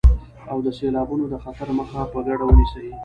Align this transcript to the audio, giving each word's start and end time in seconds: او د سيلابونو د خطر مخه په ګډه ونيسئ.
او 0.51 0.57
د 0.65 0.67
سيلابونو 0.77 1.25
د 1.29 1.35
خطر 1.43 1.67
مخه 1.79 2.01
په 2.11 2.19
ګډه 2.27 2.43
ونيسئ. 2.47 2.87